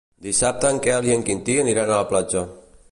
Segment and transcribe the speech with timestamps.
[0.27, 2.47] Dissabte en Quel i en Quintí aniran a la platja.